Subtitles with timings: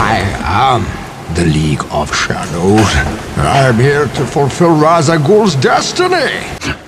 [0.00, 2.86] I am the League of Shadows.
[3.36, 6.38] I'm here to fulfill Ra's al Ghul's destiny.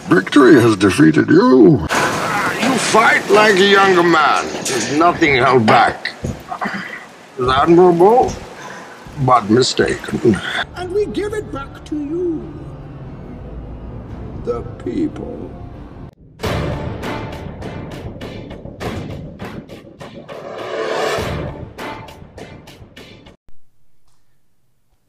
[0.09, 1.89] Victory has defeated you.
[1.91, 4.47] Ah, you fight like a younger man.
[4.65, 6.13] There's nothing held back.
[7.37, 8.33] It's admirable,
[9.27, 10.37] but mistaken.
[10.77, 12.55] And we give it back to you.
[14.45, 15.60] The people.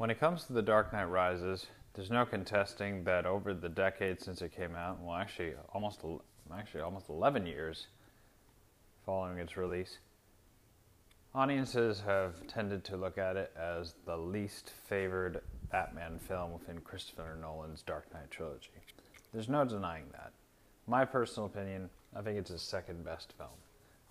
[0.02, 4.26] When it comes to The Dark Knight Rises, there's no contesting that over the decades
[4.26, 6.02] since it came out, well, actually almost
[6.52, 7.86] actually almost 11 years
[9.06, 10.00] following its release,
[11.36, 17.38] audiences have tended to look at it as the least favored Batman film within Christopher
[17.40, 18.72] Nolan's Dark Knight trilogy.
[19.32, 20.32] There's no denying that.
[20.88, 23.50] My personal opinion, I think it's his second best film.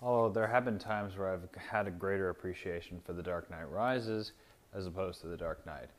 [0.01, 3.69] Although there have been times where I've had a greater appreciation for The Dark Knight
[3.69, 4.31] Rises
[4.73, 5.89] as opposed to The Dark Knight.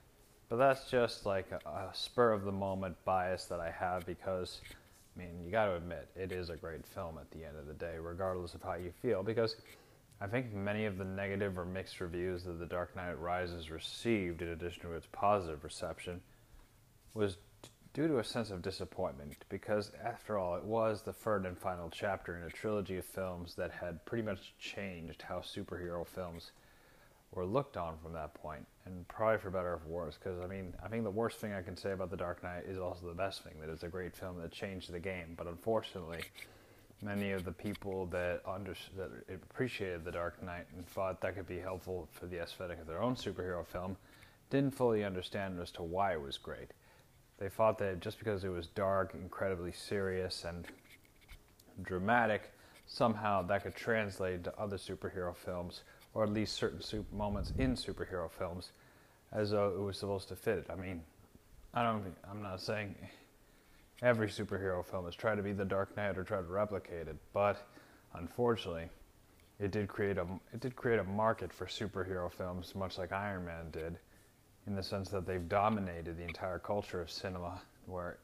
[0.48, 4.60] But that's just like a, a spur of the moment bias that I have because,
[5.16, 7.66] I mean, you got to admit, it is a great film at the end of
[7.66, 9.22] the day, regardless of how you feel.
[9.22, 9.56] Because
[10.20, 14.42] I think many of the negative or mixed reviews that The Dark Knight Rises received,
[14.42, 16.20] in addition to its positive reception,
[17.14, 17.38] was
[17.94, 21.90] due to a sense of disappointment because, after all, it was the third and final
[21.90, 26.52] chapter in a trilogy of films that had pretty much changed how superhero films
[27.32, 30.16] were looked on from that point, and probably for better or for worse.
[30.22, 32.64] Because I mean, I think the worst thing I can say about The Dark Knight
[32.68, 35.34] is also the best thing that it's a great film that changed the game.
[35.36, 36.20] But unfortunately,
[37.02, 41.48] many of the people that under that appreciated The Dark Knight and thought that could
[41.48, 43.96] be helpful for the aesthetic of their own superhero film
[44.50, 46.72] didn't fully understand as to why it was great.
[47.38, 50.66] They thought that just because it was dark, incredibly serious, and
[51.82, 52.52] dramatic,
[52.86, 55.80] somehow that could translate to other superhero films
[56.14, 58.72] or at least certain super moments in superhero films,
[59.32, 60.66] as though it was supposed to fit it.
[60.70, 61.02] I mean,
[61.74, 62.04] I don't.
[62.30, 62.94] I'm not saying
[64.02, 67.16] every superhero film has tried to be the Dark Knight or try to replicate it,
[67.32, 67.66] but
[68.14, 68.88] unfortunately,
[69.58, 73.46] it did create a it did create a market for superhero films, much like Iron
[73.46, 73.98] Man did,
[74.66, 77.60] in the sense that they've dominated the entire culture of cinema.
[77.86, 78.18] Where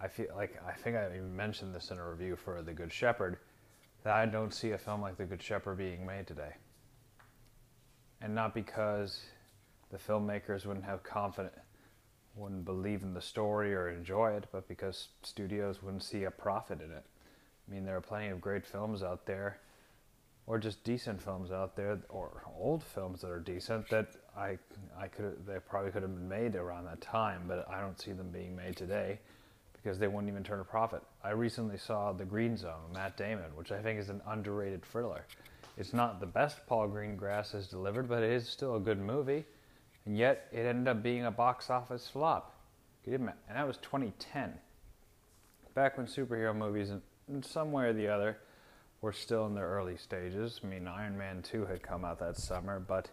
[0.00, 2.92] I feel like I think I even mentioned this in a review for The Good
[2.92, 3.38] Shepherd,
[4.02, 6.54] that I don't see a film like The Good Shepherd being made today
[8.20, 9.22] and not because
[9.90, 11.56] the filmmakers wouldn't have confidence,
[12.34, 16.80] wouldn't believe in the story or enjoy it, but because studios wouldn't see a profit
[16.80, 17.04] in it.
[17.66, 19.58] I mean, there are plenty of great films out there,
[20.46, 24.58] or just decent films out there, or old films that are decent that I
[24.98, 28.12] I could they probably could have been made around that time, but I don't see
[28.12, 29.18] them being made today
[29.72, 31.02] because they wouldn't even turn a profit.
[31.22, 35.24] I recently saw The Green Zone, Matt Damon, which I think is an underrated thriller.
[35.76, 39.44] It's not the best Paul Greengrass has delivered, but it is still a good movie.
[40.06, 42.54] And yet, it ended up being a box office flop.
[43.04, 44.54] And that was 2010.
[45.74, 46.90] Back when superhero movies,
[47.28, 48.38] in some way or the other,
[49.00, 50.60] were still in their early stages.
[50.64, 53.10] I mean, Iron Man 2 had come out that summer, but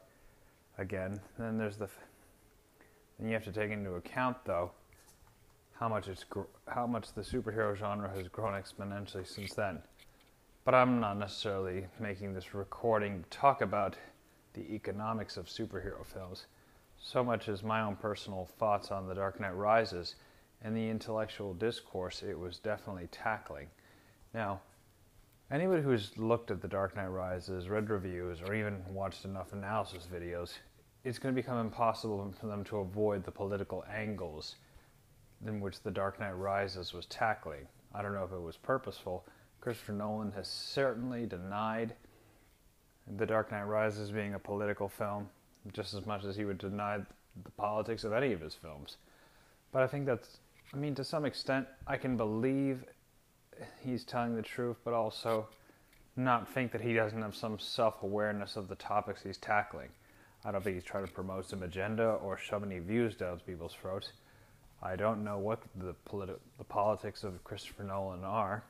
[0.78, 1.90] again, then there's the.
[3.20, 4.72] Then you have to take into account, though,
[5.74, 6.26] how much it's
[6.68, 9.82] how much the superhero genre has grown exponentially since then.
[10.66, 13.98] But I'm not necessarily making this recording talk about
[14.54, 16.46] the economics of superhero films
[16.98, 20.16] so much as my own personal thoughts on The Dark Knight Rises
[20.62, 23.68] and the intellectual discourse it was definitely tackling.
[24.34, 24.62] Now,
[25.52, 30.08] anybody who's looked at The Dark Knight Rises, read reviews, or even watched enough analysis
[30.10, 30.54] videos,
[31.04, 34.56] it's going to become impossible for them to avoid the political angles
[35.46, 37.68] in which The Dark Knight Rises was tackling.
[37.94, 39.26] I don't know if it was purposeful,
[39.64, 41.94] Christopher Nolan has certainly denied
[43.16, 45.30] The Dark Knight Rises being a political film
[45.72, 48.98] just as much as he would deny the politics of any of his films.
[49.72, 50.40] But I think that's,
[50.74, 52.84] I mean, to some extent, I can believe
[53.80, 55.48] he's telling the truth, but also
[56.18, 59.88] not think that he doesn't have some self awareness of the topics he's tackling.
[60.44, 63.76] I don't think he's trying to promote some agenda or shove any views down people's
[63.82, 64.12] throats.
[64.82, 68.66] I don't know what the, politi- the politics of Christopher Nolan are.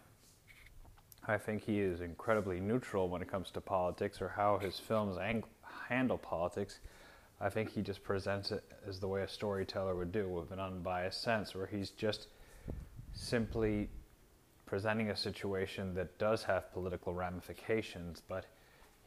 [1.26, 5.18] I think he is incredibly neutral when it comes to politics or how his films
[5.18, 5.46] ang-
[5.88, 6.80] handle politics.
[7.40, 10.60] I think he just presents it as the way a storyteller would do, with an
[10.60, 12.28] unbiased sense, where he's just
[13.14, 13.90] simply
[14.66, 18.46] presenting a situation that does have political ramifications, but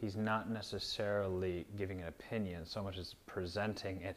[0.00, 4.16] he's not necessarily giving an opinion so much as presenting it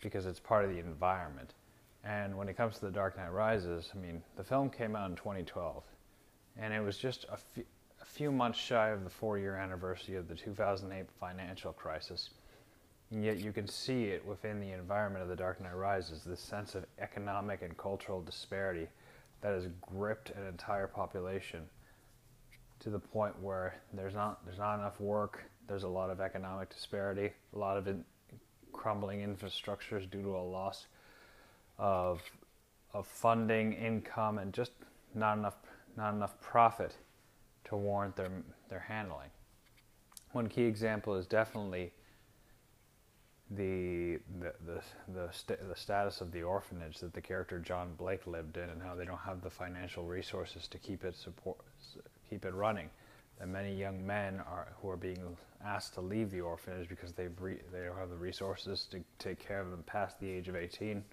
[0.00, 1.54] because it's part of the environment.
[2.02, 5.10] And when it comes to The Dark Knight Rises, I mean, the film came out
[5.10, 5.84] in 2012
[6.58, 7.64] and it was just a few,
[8.14, 12.30] few months shy of the four year anniversary of the 2008 financial crisis.
[13.10, 16.40] And yet you can see it within the environment of The Dark Knight Rises, this
[16.40, 18.86] sense of economic and cultural disparity
[19.40, 21.60] that has gripped an entire population
[22.80, 26.70] to the point where there's not there's not enough work, there's a lot of economic
[26.70, 28.04] disparity, a lot of in,
[28.72, 30.86] crumbling infrastructures due to a loss
[31.78, 32.22] of
[32.92, 34.72] of funding, income, and just
[35.14, 35.56] not enough
[35.96, 36.96] not enough profit
[37.64, 38.30] to warrant their
[38.68, 39.30] their handling.
[40.32, 41.92] One key example is definitely
[43.50, 44.80] the the the
[45.12, 48.82] the, st- the status of the orphanage that the character John Blake lived in, and
[48.82, 51.58] how they don't have the financial resources to keep it support
[52.28, 52.90] keep it running.
[53.38, 57.28] That many young men are who are being asked to leave the orphanage because they
[57.40, 60.56] re- they don't have the resources to take care of them past the age of
[60.56, 61.04] 18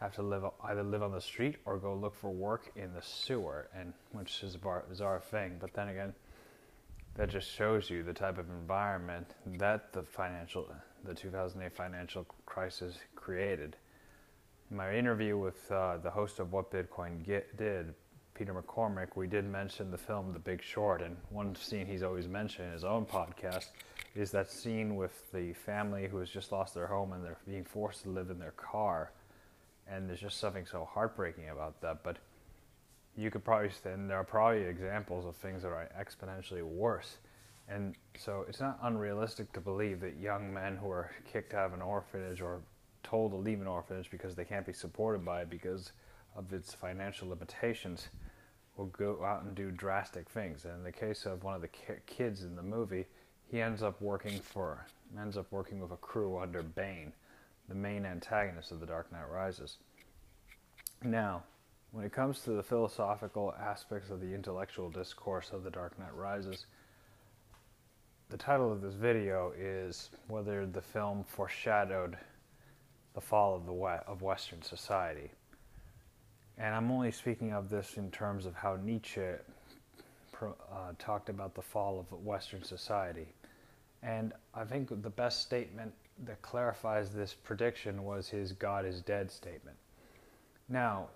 [0.00, 3.02] have to live either live on the street or go look for work in the
[3.02, 5.58] sewer, and which is a bizarre thing.
[5.60, 6.14] But then again,
[7.16, 10.66] that just shows you the type of environment that the financial,
[11.04, 13.76] the 2008 financial crisis created.
[14.70, 17.94] In my interview with uh, the host of What Bitcoin Get, Did,
[18.32, 22.26] Peter McCormack, we did mention the film The Big Short, and one scene he's always
[22.26, 23.66] mentioned in his own podcast
[24.14, 27.64] is that scene with the family who has just lost their home and they're being
[27.64, 29.12] forced to live in their car
[29.88, 32.02] and there's just something so heartbreaking about that.
[32.02, 32.16] But
[33.16, 37.18] you could probably, and there are probably examples of things that are exponentially worse.
[37.68, 41.74] And so it's not unrealistic to believe that young men who are kicked out of
[41.74, 42.60] an orphanage or
[43.02, 45.92] told to leave an orphanage because they can't be supported by it because
[46.36, 48.08] of its financial limitations
[48.76, 50.64] will go out and do drastic things.
[50.64, 51.68] And in the case of one of the
[52.06, 53.06] kids in the movie,
[53.50, 54.86] he ends up working for
[55.18, 57.12] ends up working with a crew under Bane,
[57.70, 59.78] the main antagonist of The Dark Knight Rises.
[61.04, 61.44] Now,
[61.92, 66.14] when it comes to the philosophical aspects of the intellectual discourse of The Dark Knight
[66.14, 66.66] Rises,
[68.28, 72.18] the title of this video is whether the film foreshadowed
[73.14, 75.30] the fall of the of Western society.
[76.58, 79.22] And I'm only speaking of this in terms of how Nietzsche
[80.42, 80.46] uh,
[80.98, 83.28] talked about the fall of Western society.
[84.02, 85.92] And I think the best statement
[86.24, 89.76] that clarifies this prediction was his God is dead statement.
[90.68, 91.08] Now,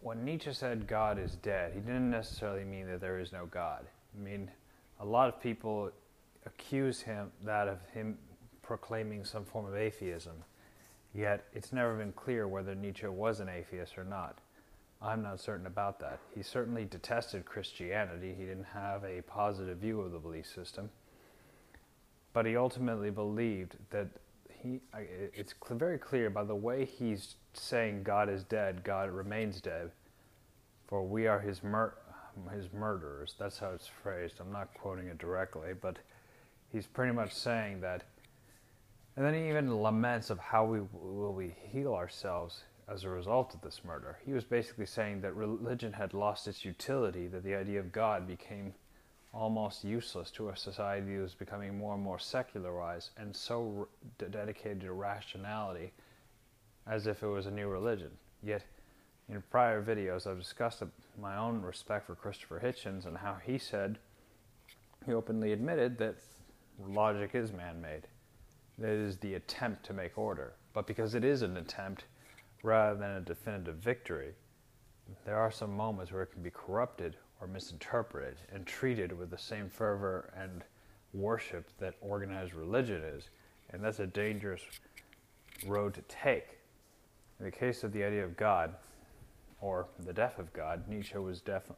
[0.00, 3.86] when Nietzsche said God is dead, he didn't necessarily mean that there is no God.
[4.16, 4.50] I mean,
[5.00, 5.90] a lot of people
[6.46, 8.18] accuse him that of him
[8.62, 10.44] proclaiming some form of atheism.
[11.14, 14.38] Yet it's never been clear whether Nietzsche was an atheist or not.
[15.00, 16.18] I'm not certain about that.
[16.34, 18.34] He certainly detested Christianity.
[18.36, 20.90] He didn't have a positive view of the belief system.
[22.38, 24.06] But he ultimately believed that
[24.62, 24.78] he,
[25.34, 29.90] it's very clear by the way he's saying God is dead, God remains dead,
[30.86, 31.96] for we are his, mur-
[32.54, 33.34] his murderers.
[33.40, 34.36] That's how it's phrased.
[34.38, 35.98] I'm not quoting it directly, but
[36.72, 38.04] he's pretty much saying that.
[39.16, 43.52] And then he even laments of how we will we heal ourselves as a result
[43.52, 44.20] of this murder.
[44.24, 48.28] He was basically saying that religion had lost its utility, that the idea of God
[48.28, 48.74] became
[49.32, 53.88] almost useless to a society that was becoming more and more secularized and so
[54.30, 55.92] dedicated to rationality
[56.86, 58.10] as if it was a new religion.
[58.42, 58.62] Yet,
[59.28, 60.82] in prior videos, I've discussed
[61.20, 63.98] my own respect for Christopher Hitchens and how he said,
[65.04, 66.16] he openly admitted that
[66.86, 68.06] logic is man made.
[68.78, 70.54] That it is the attempt to make order.
[70.72, 72.04] But because it is an attempt
[72.62, 74.32] rather than a definitive victory,
[75.24, 79.38] there are some moments where it can be corrupted or misinterpreted and treated with the
[79.38, 80.64] same fervor and
[81.12, 83.30] worship that organized religion is.
[83.70, 84.62] And that's a dangerous
[85.66, 86.58] road to take.
[87.38, 88.74] In the case of the idea of God,
[89.60, 91.76] or the death of God, Nietzsche was definitely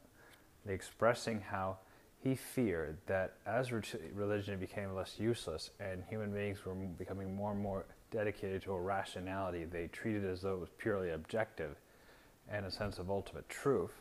[0.67, 1.77] expressing how
[2.23, 7.59] he feared that as religion became less useless and human beings were becoming more and
[7.59, 11.75] more dedicated to a rationality they treated as though it was purely objective
[12.49, 14.00] and a sense of ultimate truth,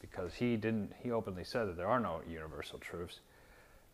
[0.00, 3.20] because he didn't he openly said that there are no universal truths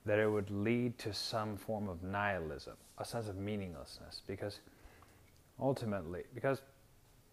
[0.04, 4.60] that it would lead to some form of nihilism a sense of meaninglessness because
[5.60, 6.62] ultimately because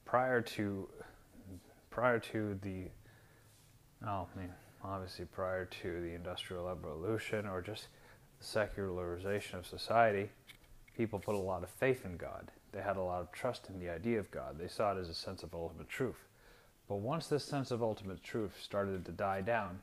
[0.05, 0.87] prior to
[1.89, 2.85] prior to the
[4.05, 4.49] oh, I mean
[4.83, 7.87] obviously prior to the industrial revolution or just
[8.39, 10.29] the secularization of society
[10.95, 12.51] people put a lot of faith in God.
[12.71, 14.57] They had a lot of trust in the idea of God.
[14.59, 16.27] They saw it as a sense of ultimate truth
[16.87, 19.79] but once this sense of ultimate truth started to die down,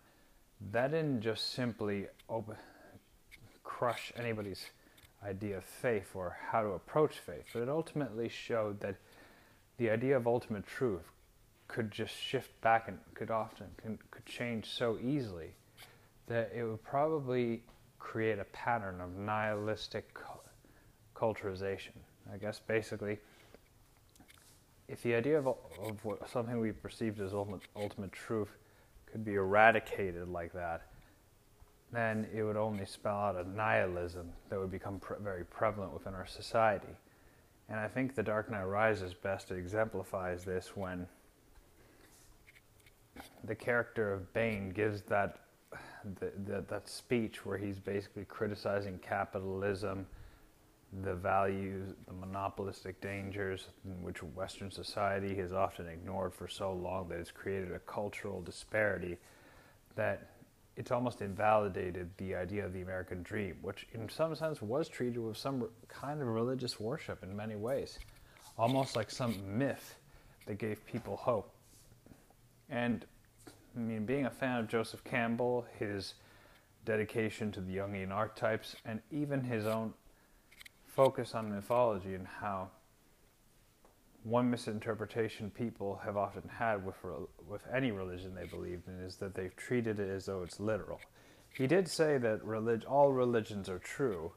[0.73, 2.07] that didn't just simply
[3.65, 4.67] crush anybody's
[5.25, 8.97] idea of faith or how to approach faith, but it ultimately showed that
[9.79, 11.11] the idea of ultimate truth
[11.69, 15.55] could just shift back and could often can, could change so easily
[16.27, 17.63] that it would probably
[17.99, 20.17] create a pattern of nihilistic
[21.15, 21.97] culturization.
[22.33, 23.19] I guess basically,
[24.91, 28.57] if the idea of, of what, something we perceived as ultimate, ultimate truth
[29.07, 30.83] could be eradicated like that,
[31.93, 36.27] then it would only spell out a nihilism that would become very prevalent within our
[36.27, 36.97] society.
[37.69, 41.07] And I think The Dark Knight Rises best exemplifies this when
[43.45, 45.39] the character of Bane gives that
[46.19, 50.07] the, the, that speech where he's basically criticizing capitalism,
[51.03, 53.69] the values, the monopolistic dangers
[54.03, 59.17] which Western society has often ignored for so long that it's created a cultural disparity
[59.95, 60.31] that
[60.77, 65.19] it's almost invalidated the idea of the American dream, which in some sense was treated
[65.19, 67.99] with some kind of religious worship in many ways,
[68.59, 69.97] almost like some myth
[70.47, 71.53] that gave people hope.
[72.69, 73.05] And
[73.77, 76.15] I mean, being a fan of Joseph Campbell, his
[76.85, 79.93] dedication to the Jungian archetypes, and even his own
[81.01, 82.69] focus on mythology and how
[84.23, 86.97] one misinterpretation people have often had with
[87.49, 91.01] with any religion they believed in is that they've treated it as though it's literal.
[91.55, 94.33] He did say that relig- all religions are true,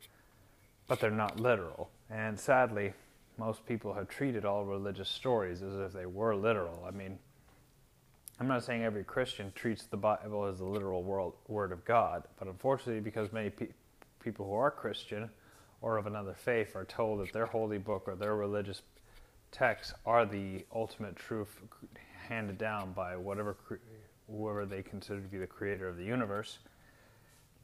[0.87, 1.89] but they're not literal.
[2.09, 2.93] And sadly,
[3.37, 6.85] most people have treated all religious stories as if they were literal.
[6.87, 7.19] I mean,
[8.39, 12.23] I'm not saying every Christian treats the Bible as the literal world, word of God,
[12.39, 13.73] but unfortunately, because many pe-
[14.23, 15.29] people who are Christian
[15.83, 18.81] or of another faith are told that their holy book or their religious
[19.51, 21.59] texts are the ultimate truth
[22.27, 23.57] handed down by whatever
[24.31, 26.59] whoever they consider to be the creator of the universe,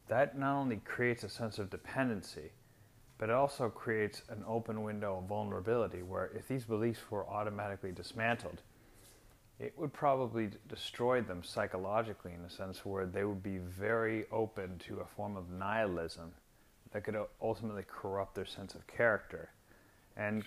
[0.09, 2.51] that not only creates a sense of dependency,
[3.17, 7.93] but it also creates an open window of vulnerability where if these beliefs were automatically
[7.93, 8.61] dismantled,
[9.59, 14.77] it would probably destroy them psychologically in a sense where they would be very open
[14.79, 16.33] to a form of nihilism
[16.91, 19.50] that could uh, ultimately corrupt their sense of character.
[20.17, 20.43] And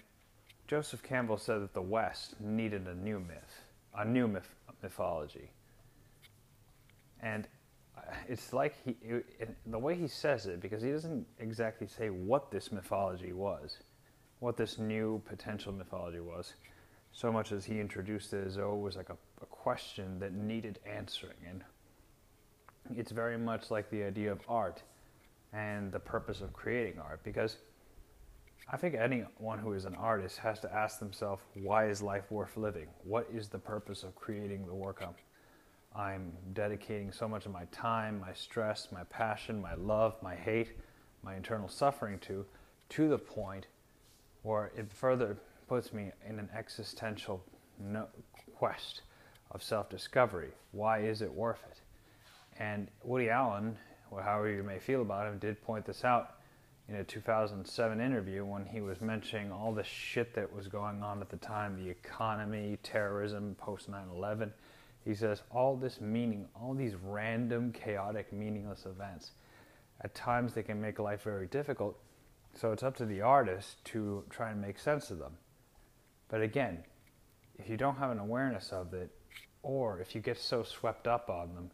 [0.67, 3.63] Joseph Campbell said that the West needed a new myth,
[3.97, 4.49] a new myth,
[4.83, 5.51] mythology.
[7.21, 7.47] And
[7.97, 12.11] uh, it's like he, it, the way he says it, because he doesn't exactly say
[12.11, 13.79] what this mythology was,
[14.41, 16.55] what this new potential mythology was,
[17.13, 20.33] so much as he introduced it as though it was like a, a question that
[20.33, 21.37] needed answering.
[21.49, 21.63] And
[22.97, 24.83] it's very much like the idea of art
[25.53, 27.59] and the purpose of creating art, because
[28.71, 32.57] I think anyone who is an artist has to ask themselves, why is life worth
[32.57, 32.87] living?
[33.05, 35.15] What is the purpose of creating the work I'm,
[35.95, 40.73] I'm dedicating so much of my time, my stress, my passion, my love, my hate,
[41.23, 42.47] my internal suffering to,
[42.91, 43.67] to the point
[44.43, 45.37] where it further
[45.69, 47.45] puts me in an existential
[47.79, 48.09] no-
[48.57, 49.03] quest
[49.51, 50.51] of self discovery.
[50.71, 51.81] Why is it worth it?
[52.59, 53.77] And Woody Allen,
[54.13, 56.37] or however you may feel about him, did point this out
[56.89, 61.23] in a 2007 interview when he was mentioning all the shit that was going on
[61.23, 64.53] at the time the economy, terrorism, post 9 11.
[65.05, 69.33] He says, all this meaning, all these random, chaotic, meaningless events,
[70.03, 71.99] at times they can make life very difficult.
[72.55, 75.39] So it's up to the artist to try and make sense of them.
[76.29, 76.85] But again,
[77.59, 79.11] if you don't have an awareness of it,
[79.63, 81.71] or if you get so swept up on them,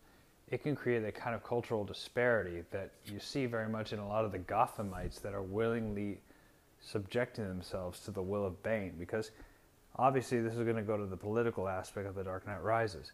[0.51, 4.09] it can create a kind of cultural disparity that you see very much in a
[4.09, 6.21] lot of the Gothamites that are willingly
[6.81, 8.95] subjecting themselves to the will of Bane.
[8.99, 9.31] Because
[9.97, 13.13] obviously, this is going to go to the political aspect of The Dark Knight Rises.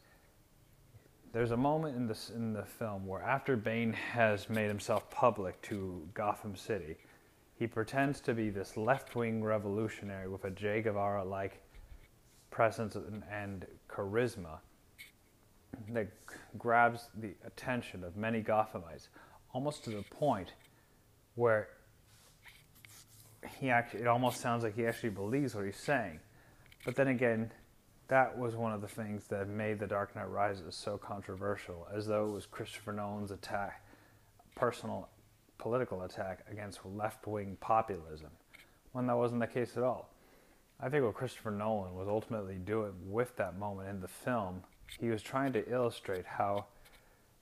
[1.33, 5.61] There's a moment in, this, in the film where, after Bane has made himself public
[5.63, 6.97] to Gotham City,
[7.57, 11.61] he pretends to be this left wing revolutionary with a Che Guevara like
[12.53, 14.59] presence and, and charisma
[15.91, 16.09] that
[16.59, 19.09] grabs the attention of many Gothamites,
[19.53, 20.53] almost to the point
[21.35, 21.69] where
[23.59, 26.21] he actually, it almost sounds like he actually believes what he's saying.
[26.85, 27.51] But then again,
[28.09, 32.07] that was one of the things that made The Dark Knight Rises so controversial, as
[32.07, 33.83] though it was Christopher Nolan's attack,
[34.55, 35.09] personal
[35.59, 38.31] political attack against left wing populism,
[38.93, 40.11] when that wasn't the case at all.
[40.81, 44.63] I think what Christopher Nolan was ultimately doing with that moment in the film
[45.01, 46.67] he was trying to illustrate how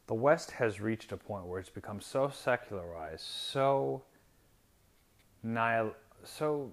[0.07, 4.03] the West has reached a point where it's become so secularized, so
[5.43, 5.95] nihil-
[6.25, 6.73] so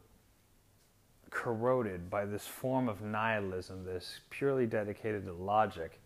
[1.29, 5.99] corroded by this form of nihilism, this purely dedicated to logic,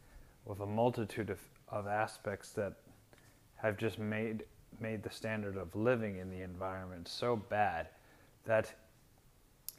[0.46, 1.40] with a multitude of,
[1.70, 2.74] of aspects that
[3.56, 4.44] have just made
[4.80, 7.88] made the standard of living in the environment so bad
[8.46, 8.74] that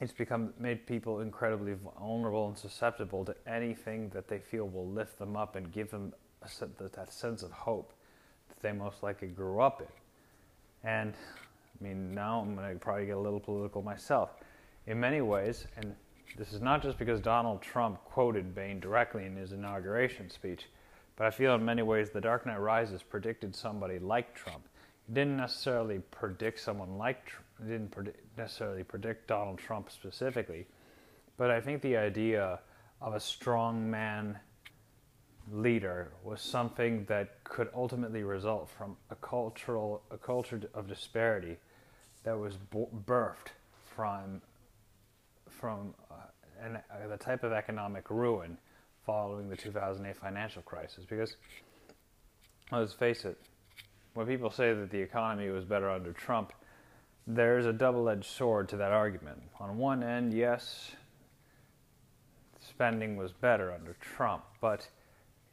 [0.01, 5.19] it's become made people incredibly vulnerable and susceptible to anything that they feel will lift
[5.19, 6.49] them up and give them a,
[6.97, 7.93] that sense of hope
[8.49, 10.89] that they most likely grew up in.
[10.89, 11.15] And
[11.81, 14.31] I mean, now I'm going to probably get a little political myself.
[14.87, 15.95] In many ways, and
[16.37, 20.67] this is not just because Donald Trump quoted Bane directly in his inauguration speech,
[21.17, 24.65] but I feel in many ways The Dark Knight Rises predicted somebody like Trump.
[25.09, 30.67] It didn't necessarily predict someone like Trump, didn't predict, necessarily predict Donald Trump specifically,
[31.37, 32.61] but I think the idea
[33.01, 34.39] of a strong man
[35.53, 41.57] leader was something that could ultimately result from a cultural a culture of disparity
[42.23, 42.57] that was
[43.07, 43.53] birthed
[43.95, 44.41] from
[45.49, 46.15] from uh,
[46.63, 48.57] an, uh, the type of economic ruin
[49.05, 51.05] following the 2008 financial crisis.
[51.09, 51.37] Because
[52.73, 53.39] let's face it
[54.15, 56.53] when people say that the economy was better under Trump
[57.27, 60.93] there's a double-edged sword to that argument on one end yes
[62.61, 64.89] spending was better under Trump but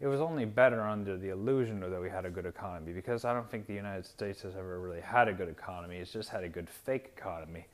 [0.02, 3.34] it was only better under the illusion that we had a good economy because I
[3.34, 5.98] don't think the United States has ever really had a good economy.
[5.98, 7.68] It's just had a good fake economy,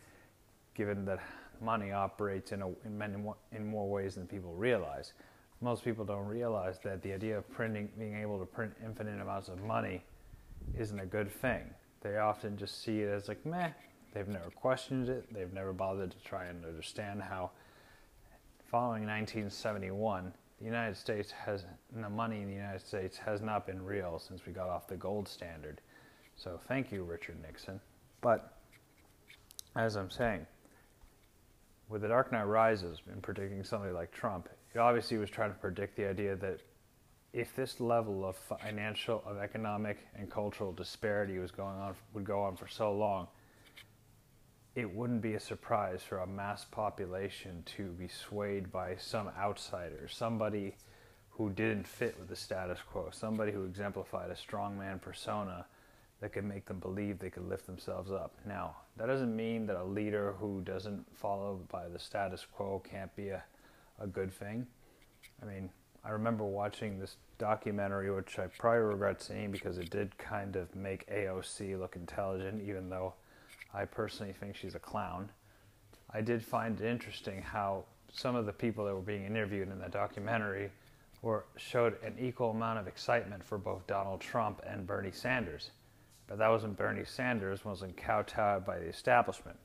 [0.75, 1.19] given that
[1.61, 3.13] money operates in, a, in, many
[3.53, 5.13] in more ways than people realize.
[5.61, 9.47] Most people don't realize that the idea of printing, being able to print infinite amounts
[9.47, 10.03] of money,
[10.77, 11.63] isn't a good thing.
[12.01, 13.69] They often just see it as like meh.
[14.17, 15.31] They've never questioned it.
[15.31, 17.51] They've never bothered to try and understand how,
[18.71, 23.86] following 1971 the United States has the money in the United States has not been
[23.86, 25.81] real since we got off the gold standard.
[26.36, 27.79] So thank you, Richard Nixon.
[28.21, 28.57] But
[29.75, 30.47] as I'm saying,
[31.88, 35.59] with the Dark Knight Rises in predicting somebody like Trump, it obviously was trying to
[35.59, 36.62] predict the idea that
[37.33, 42.41] if this level of financial, of economic, and cultural disparity was going on would go
[42.41, 43.27] on for so long,
[44.77, 50.07] it wouldn't be a surprise for a mass population to be swayed by some outsider,
[50.07, 50.75] somebody
[51.31, 55.65] who didn't fit with the status quo, somebody who exemplified a strongman persona
[56.22, 58.36] that could make them believe they could lift themselves up.
[58.46, 63.15] Now, that doesn't mean that a leader who doesn't follow by the status quo can't
[63.15, 63.43] be a,
[64.00, 64.67] a good thing.
[65.41, 65.71] I mean,
[66.06, 70.75] I remember watching this documentary, which I probably regret seeing because it did kind of
[70.75, 73.15] make AOC look intelligent, even though
[73.73, 75.30] I personally think she's a clown.
[76.13, 79.80] I did find it interesting how some of the people that were being interviewed in
[79.80, 80.71] the documentary
[81.21, 85.71] were showed an equal amount of excitement for both Donald Trump and Bernie Sanders.
[86.27, 89.58] But that wasn't Bernie Sanders wasn't kowtowed by the establishment.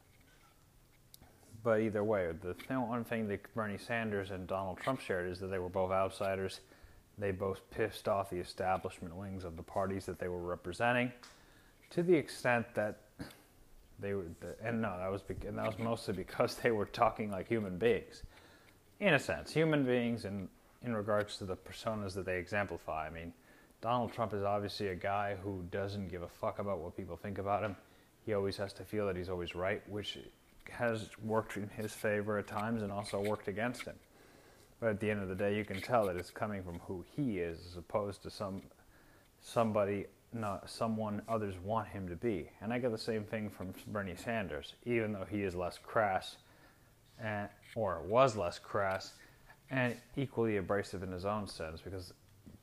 [1.63, 5.47] But either way, the one thing that Bernie Sanders and Donald Trump shared is that
[5.49, 6.61] they were both outsiders.
[7.19, 11.13] They both pissed off the establishment wings of the parties that they were representing
[11.91, 13.01] to the extent that
[14.03, 14.27] they were,
[14.63, 18.23] and no, that was and that was mostly because they were talking like human beings,
[19.01, 20.49] in a sense, human beings, in
[20.83, 23.07] in regards to the personas that they exemplify.
[23.07, 23.33] I mean,
[23.81, 27.39] Donald Trump is obviously a guy who doesn't give a fuck about what people think
[27.39, 27.77] about him.
[28.27, 30.19] He always has to feel that he's always right, which
[30.71, 33.97] has worked in his favor at times and also worked against him.
[34.81, 37.05] But at the end of the day, you can tell that it's coming from who
[37.17, 38.63] he is, as opposed to some
[39.41, 42.51] somebody not someone others want him to be.
[42.61, 46.37] And I get the same thing from Bernie Sanders, even though he is less crass,
[47.23, 49.15] and, or was less crass,
[49.71, 52.13] and equally abrasive in his own sense, because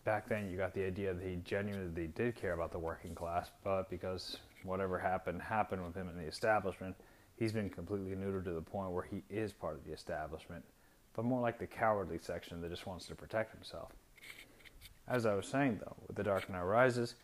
[0.03, 3.49] back then you got the idea that he genuinely did care about the working class,
[3.63, 6.95] but because whatever happened happened with him in the establishment,
[7.37, 10.63] he's been completely neutered to the point where he is part of the establishment,
[11.15, 13.91] but more like the cowardly section that just wants to protect himself.
[15.07, 17.15] As I was saying, though, with The Dark Knight Rises,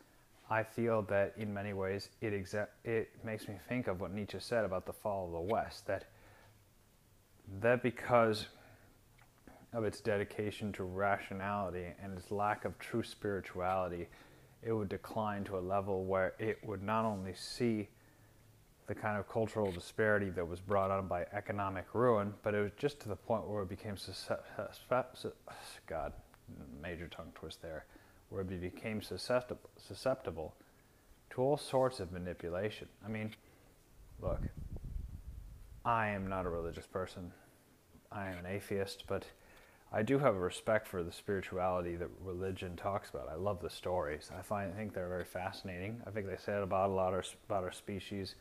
[0.49, 4.39] I feel that in many ways it exa- it makes me think of what Nietzsche
[4.39, 6.05] said about the fall of the West that
[7.62, 8.47] that because
[9.73, 14.08] of its dedication to rationality and its lack of true spirituality,
[14.63, 17.88] it would decline to a level where it would not only see
[18.88, 22.71] the kind of cultural disparity that was brought on by economic ruin, but it was
[22.77, 23.95] just to the point where it became
[25.88, 26.13] God,
[26.81, 27.86] major tongue twist there
[28.36, 30.54] where we became susceptible, susceptible
[31.30, 32.89] to all sorts of manipulation.
[33.04, 33.34] I mean,
[34.21, 34.41] look,
[35.86, 37.32] I am not a religious person.
[38.12, 39.24] I am an atheist, but
[39.93, 43.30] I do have a respect for the spirituality that religion talks about.
[43.30, 44.30] I love the stories.
[44.38, 46.02] I find think they're very fascinating.
[46.06, 48.36] I think they said about a lot of, about our species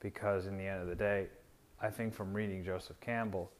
[0.00, 1.26] because in the end of the day,
[1.82, 3.52] I think from reading Joseph Campbell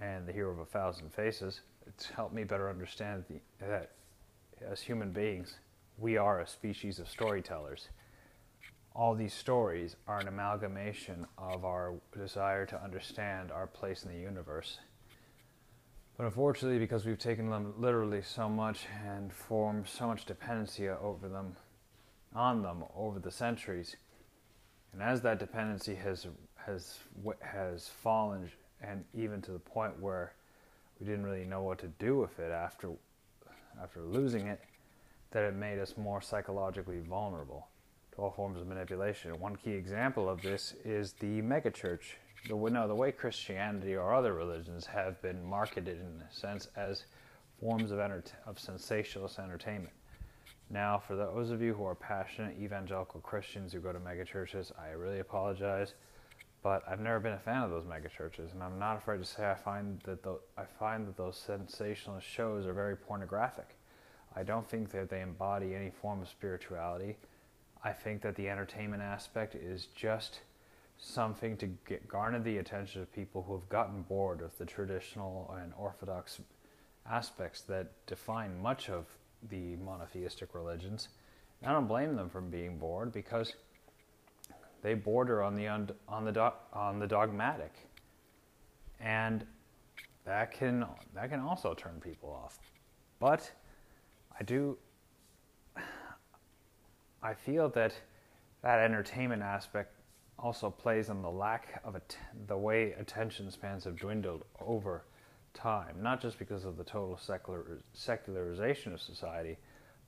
[0.00, 3.92] and The Hero of a Thousand Faces, it's helped me better understand the, that
[4.68, 5.58] as human beings,
[5.98, 7.88] we are a species of storytellers.
[8.94, 14.18] All these stories are an amalgamation of our desire to understand our place in the
[14.18, 14.78] universe.
[16.16, 21.28] But unfortunately, because we've taken them literally so much and formed so much dependency over
[21.28, 21.56] them,
[22.34, 23.96] on them over the centuries,
[24.92, 26.98] And as that dependency has has
[27.40, 28.50] has fallen,
[28.82, 30.34] and even to the point where
[30.98, 32.90] we didn't really know what to do with it after
[33.82, 34.60] after losing it,
[35.30, 37.68] that it made us more psychologically vulnerable
[38.14, 39.38] to all forms of manipulation.
[39.38, 42.14] One key example of this is the megachurch.
[42.48, 47.04] The, no, the way Christianity or other religions have been marketed in a sense as
[47.60, 49.92] forms of, enter- of sensationalist entertainment.
[50.70, 54.90] Now, for those of you who are passionate evangelical Christians who go to megachurches, I
[54.90, 55.94] really apologize,
[56.62, 59.50] but I've never been a fan of those megachurches, and I'm not afraid to say
[59.50, 63.76] I find that the, I find that those sensationalist shows are very pornographic.
[64.36, 67.16] I don't think that they embody any form of spirituality.
[67.82, 70.40] I think that the entertainment aspect is just
[70.98, 75.54] something to get, garner the attention of people who have gotten bored with the traditional
[75.60, 76.40] and orthodox
[77.10, 79.06] aspects that define much of
[79.48, 81.08] the monotheistic religions.
[81.62, 83.54] And I don't blame them for being bored because
[84.82, 87.72] they border on the on the do, on the dogmatic,
[89.00, 89.46] and
[90.24, 92.58] that can that can also turn people off.
[93.18, 93.50] But
[94.38, 94.78] I do
[97.22, 97.94] I feel that
[98.62, 99.94] that entertainment aspect
[100.38, 102.16] also plays on the lack of att-
[102.46, 105.04] the way attention spans have dwindled over
[105.52, 109.58] time, not just because of the total secular, secularization of society,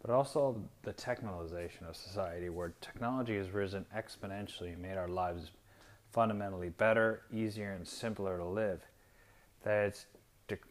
[0.03, 5.53] but also the technologization of society, where technology has risen exponentially and made our lives
[6.11, 8.81] fundamentally better, easier, and simpler to live.
[9.62, 10.07] That it's,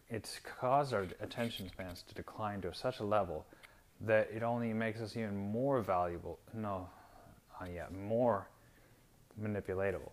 [0.10, 3.46] it's caused our attention spans to decline to such a level
[4.02, 6.40] that it only makes us even more valuable.
[6.54, 6.90] No,
[7.60, 8.48] uh, yeah, more
[9.42, 10.12] manipulatable.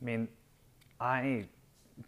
[0.00, 0.28] I mean,
[1.00, 1.46] I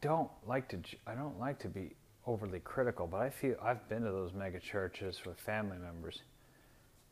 [0.01, 1.93] don't like to I don't like to be
[2.27, 6.23] overly critical, but I feel I've been to those mega churches with family members,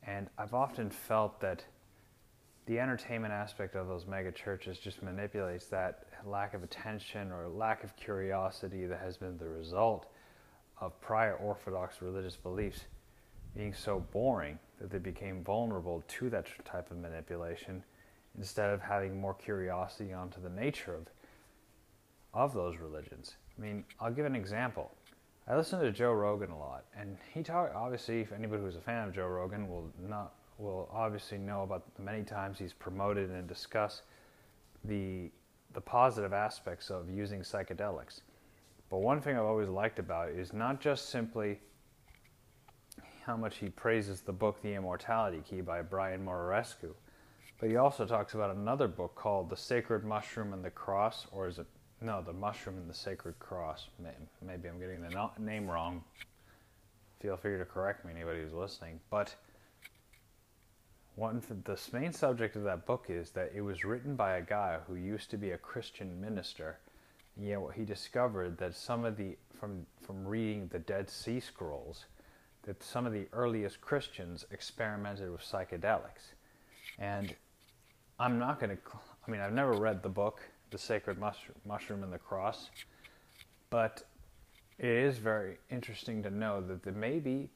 [0.07, 1.65] and I've often felt that
[2.67, 7.83] the entertainment aspect of those mega churches just manipulates that lack of attention or lack
[7.83, 10.07] of curiosity that has been the result
[10.81, 12.85] of prior orthodox religious beliefs
[13.57, 17.83] being so boring that they became vulnerable to that type of manipulation
[18.39, 21.07] instead of having more curiosity onto the nature of
[22.33, 23.37] of those religions.
[23.59, 24.93] I mean, I'll give an example.
[25.51, 27.73] I listen to Joe Rogan a lot, and he talk.
[27.75, 31.93] Obviously, if anybody who's a fan of Joe Rogan will not will obviously know about
[31.97, 34.03] the many times he's promoted and discussed
[34.85, 35.29] the
[35.75, 38.21] the positive aspects of using psychedelics.
[38.91, 41.59] But one thing I've always liked about it is not just simply
[43.25, 46.95] how much he praises the book The Immortality Key by Brian Muraresku,
[47.59, 51.49] but he also talks about another book called The Sacred Mushroom and the Cross, or
[51.49, 51.67] is it
[52.03, 53.89] no, the mushroom and the sacred cross.
[54.43, 56.03] Maybe I'm getting the name wrong.
[57.21, 59.01] Feel free to correct me, anybody who's listening.
[59.11, 59.35] But
[61.17, 64.79] one, the main subject of that book is that it was written by a guy
[64.87, 66.79] who used to be a Christian minister.
[67.37, 72.07] Yet, what he discovered that some of the from from reading the Dead Sea Scrolls,
[72.63, 76.33] that some of the earliest Christians experimented with psychedelics,
[76.99, 77.35] and
[78.19, 78.83] I'm not going to.
[79.27, 82.71] I mean, I've never read the book the sacred mushroom, mushroom and the cross.
[83.71, 84.05] But
[84.79, 87.51] it is very interesting to know that there may be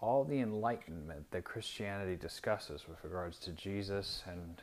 [0.00, 4.62] all the enlightenment that Christianity discusses with regards to Jesus and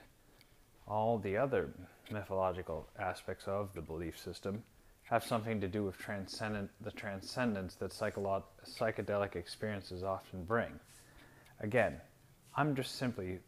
[0.88, 1.70] all the other
[2.12, 4.64] mythological aspects of the belief system
[5.04, 10.80] have something to do with transcendent, the transcendence that psycholo- psychedelic experiences often bring.
[11.60, 12.00] Again,
[12.56, 13.40] I'm just simply,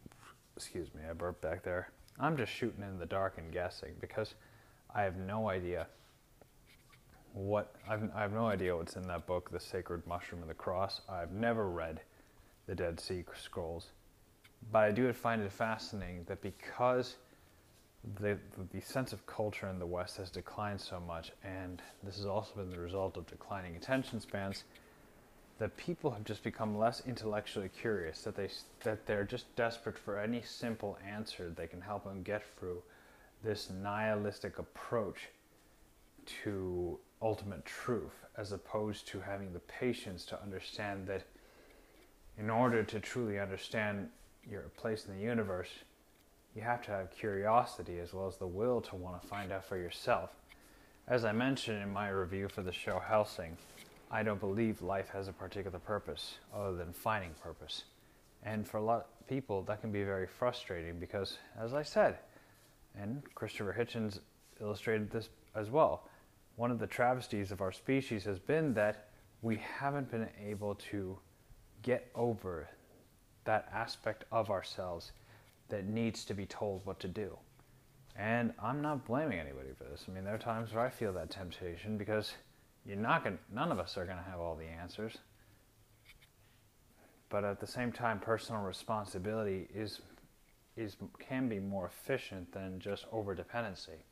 [0.55, 1.89] excuse me, I burped back there.
[2.19, 4.35] I'm just shooting in the dark and guessing because
[4.93, 5.87] I have no idea
[7.33, 10.55] what I've, I have no idea what's in that book, The Sacred Mushroom and the
[10.55, 11.01] Cross.
[11.09, 11.99] I've never read
[12.67, 13.87] the Dead Sea Scrolls,
[14.71, 17.17] but I do find it fascinating that because
[18.19, 18.37] the
[18.71, 22.53] the sense of culture in the West has declined so much, and this has also
[22.55, 24.63] been the result of declining attention spans.
[25.59, 28.21] That people have just become less intellectually curious.
[28.23, 28.49] That they
[28.83, 32.81] that they're just desperate for any simple answer they can help them get through
[33.43, 35.29] this nihilistic approach
[36.43, 41.23] to ultimate truth as opposed to having the patience to understand that
[42.37, 44.09] in order to truly understand
[44.49, 45.69] your place in the universe,
[46.55, 49.65] you have to have curiosity as well as the will to want to find out
[49.65, 50.31] for yourself.
[51.07, 53.57] As I mentioned in my review for the show Hellsing,
[54.11, 57.83] I don't believe life has a particular purpose other than finding purpose.
[58.43, 62.19] And for a lot of people, that can be very frustrating because, as I said,
[62.99, 64.19] and Christopher Hitchens
[64.61, 66.07] illustrated this as well.
[66.55, 69.09] One of the travesties of our species has been that
[69.41, 71.17] we haven't been able to
[71.81, 72.69] get over
[73.43, 75.11] that aspect of ourselves
[75.69, 77.37] that needs to be told what to do.
[78.15, 80.05] And I'm not blaming anybody for this.
[80.07, 82.33] I mean, there are times where I feel that temptation because
[82.85, 85.17] you're not going none of us are going to have all the answers.
[87.29, 90.01] But at the same time, personal responsibility is
[90.77, 94.03] is can be more efficient than just over dependency.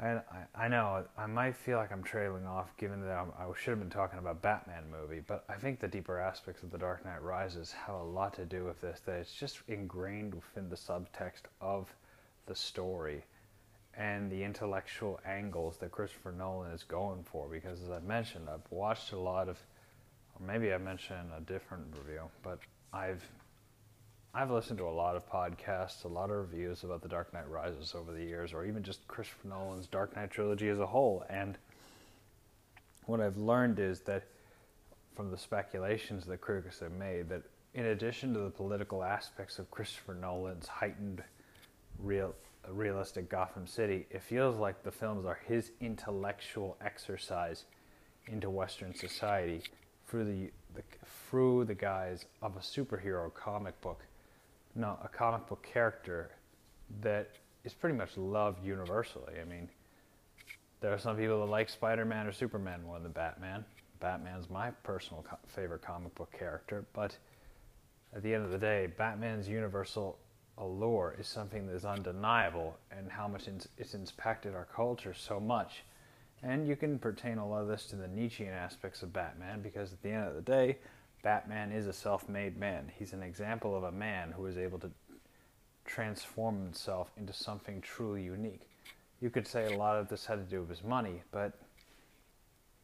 [0.00, 0.18] I,
[0.56, 3.78] I know I might feel like I'm trailing off, given that I'm, i should have
[3.78, 7.22] been talking about Batman movie, but I think the deeper aspects of The Dark Knight
[7.22, 9.00] Rises have a lot to do with this.
[9.06, 11.94] That it's just ingrained within the subtext of
[12.46, 13.22] the story
[13.96, 17.48] and the intellectual angles that Christopher Nolan is going for.
[17.48, 19.58] Because as I mentioned, I've watched a lot of,
[20.34, 22.58] or maybe I mentioned a different review, but
[22.92, 23.24] I've
[24.36, 27.48] I've listened to a lot of podcasts, a lot of reviews about The Dark Knight
[27.48, 31.24] Rises over the years, or even just Christopher Nolan's Dark Knight trilogy as a whole.
[31.30, 31.56] And
[33.06, 34.24] what I've learned is that
[35.14, 37.42] from the speculations that critics have made, that
[37.74, 41.22] in addition to the political aspects of Christopher Nolan's heightened
[42.00, 42.34] real
[42.72, 47.64] realistic Gotham City, it feels like the films are his intellectual exercise
[48.26, 49.62] into Western society
[50.06, 50.82] through the, the
[51.28, 54.02] through the guise of a superhero comic book
[54.74, 56.30] no, a comic book character
[57.00, 57.30] that
[57.64, 59.34] is pretty much loved universally.
[59.40, 59.68] I mean,
[60.80, 63.64] there are some people that like Spider-Man or Superman more than Batman.
[64.00, 67.16] Batman's my personal co- favorite comic book character, but
[68.14, 70.18] at the end of the day, Batman's universal
[70.58, 75.82] allure is something that is undeniable, and how much it's impacted our culture so much.
[76.42, 79.92] And you can pertain a lot of this to the Nietzschean aspects of Batman, because
[79.92, 80.78] at the end of the day,
[81.22, 82.92] Batman is a self made man.
[82.98, 84.90] He's an example of a man who is able to
[85.86, 88.68] transform himself into something truly unique.
[89.20, 91.58] You could say a lot of this had to do with his money, but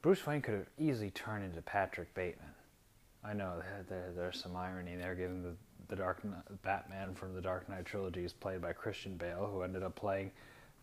[0.00, 2.54] Bruce Wayne could have easily turned into Patrick Bateman.
[3.22, 5.54] I know there's some irony there, given the,
[5.90, 6.22] the Dark
[6.62, 10.30] Batman from the Dark Knight trilogy is played by Christian Bale, who ended up playing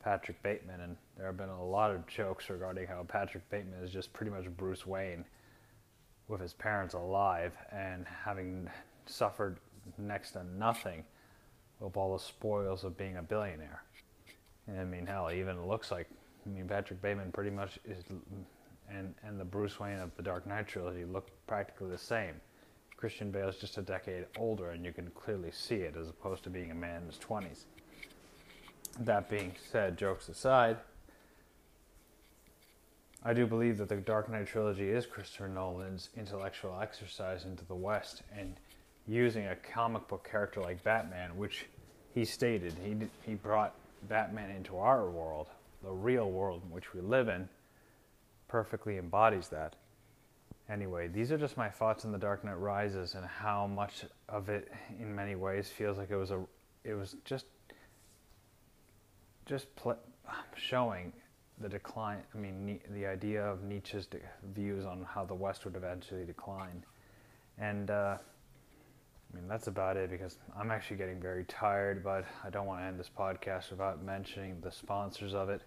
[0.03, 3.89] Patrick Bateman, and there have been a lot of jokes regarding how Patrick Bateman is
[3.89, 5.25] just pretty much Bruce Wayne
[6.27, 8.69] with his parents alive and having
[9.05, 9.57] suffered
[9.97, 11.05] next to nothing
[11.79, 13.83] with all the spoils of being a billionaire.
[14.67, 16.09] And I mean, hell, even looks like
[16.45, 18.03] I mean Patrick Bateman pretty much is,
[18.89, 22.35] and and the Bruce Wayne of the Dark Knight trilogy look practically the same.
[22.97, 26.43] Christian Bale is just a decade older, and you can clearly see it as opposed
[26.43, 27.65] to being a man in his twenties.
[28.99, 30.77] That being said, jokes aside,
[33.23, 37.75] I do believe that the Dark Knight trilogy is Christopher Nolan's intellectual exercise into the
[37.75, 38.55] West, and
[39.07, 41.67] using a comic book character like Batman, which
[42.15, 43.75] he stated he he brought
[44.09, 45.47] Batman into our world,
[45.83, 47.47] the real world in which we live in,
[48.47, 49.75] perfectly embodies that.
[50.69, 54.49] Anyway, these are just my thoughts on The Dark Knight Rises and how much of
[54.49, 56.43] it, in many ways, feels like it was a,
[56.83, 57.45] it was just,
[59.45, 59.99] just pl-
[60.55, 61.13] showing
[61.59, 64.19] the decline, I mean, the idea of Nietzsche's de-
[64.53, 66.83] views on how the West would eventually decline.
[67.57, 68.17] And uh,
[69.31, 72.81] I mean, that's about it because I'm actually getting very tired, but I don't want
[72.81, 75.61] to end this podcast without mentioning the sponsors of it.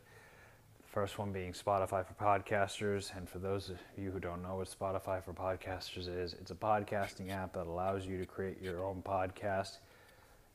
[0.90, 3.16] First one being Spotify for Podcasters.
[3.16, 6.54] And for those of you who don't know what Spotify for Podcasters is, it's a
[6.56, 9.78] podcasting app that allows you to create your own podcast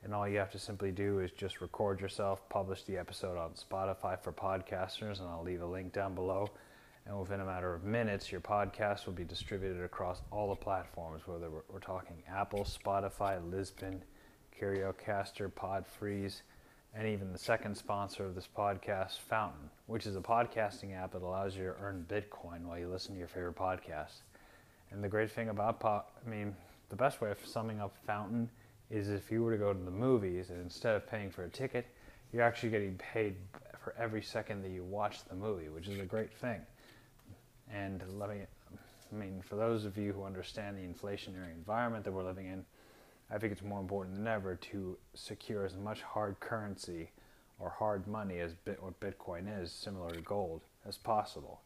[0.04, 3.52] and all you have to simply do is just record yourself, publish the episode on
[3.54, 6.50] Spotify for podcasters, and I'll leave a link down below.
[7.08, 11.24] And within a matter of minutes, your podcast will be distributed across all the platforms,
[11.26, 14.02] whether we're, we're talking Apple, Spotify, Libsyn,
[14.62, 16.42] CurioCaster, Podfreeze,
[16.94, 21.22] and even the second sponsor of this podcast, Fountain, which is a podcasting app that
[21.22, 24.22] allows you to earn Bitcoin while you listen to your favorite podcast.
[24.92, 26.56] And the great thing about, po- I mean,
[26.90, 28.50] the best way of summing up Fountain
[28.90, 31.50] is if you were to go to the movies and instead of paying for a
[31.50, 31.86] ticket,
[32.32, 33.36] you're actually getting paid
[33.80, 36.62] for every second that you watch the movie, which is a great thing.
[37.72, 38.38] And let me,
[39.12, 42.66] I mean, for those of you who understand the inflationary environment that we're living in,
[43.32, 47.10] I think it's more important than ever to secure as much hard currency
[47.60, 51.62] or hard money as bit, what Bitcoin is, similar to gold, as possible.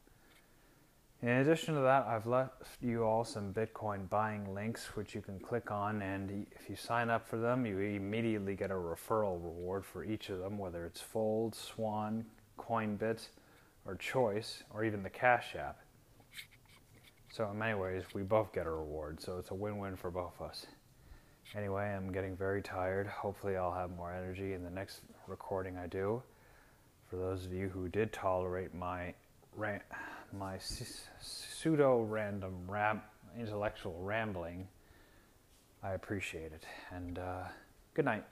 [1.21, 5.37] In addition to that, I've left you all some Bitcoin buying links which you can
[5.37, 9.85] click on, and if you sign up for them, you immediately get a referral reward
[9.85, 12.25] for each of them, whether it's Fold, Swan,
[12.57, 13.27] Coinbit,
[13.85, 15.79] or Choice, or even the Cash App.
[17.31, 20.09] So, in many ways, we both get a reward, so it's a win win for
[20.09, 20.67] both of us.
[21.53, 23.07] Anyway, I'm getting very tired.
[23.07, 26.21] Hopefully, I'll have more energy in the next recording I do.
[27.09, 29.13] For those of you who did tolerate my
[29.55, 29.83] rant
[30.31, 30.57] my
[31.19, 33.01] pseudo random ram-
[33.37, 34.67] intellectual rambling,
[35.81, 36.65] I appreciate it.
[36.91, 37.43] And uh,
[37.95, 38.23] Good night.